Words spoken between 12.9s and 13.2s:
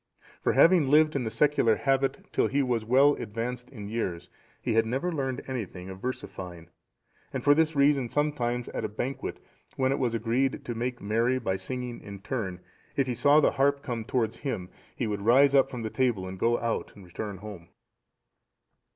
if he